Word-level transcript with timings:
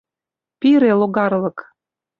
Пире 0.59 0.91
логарлык... 0.99 1.57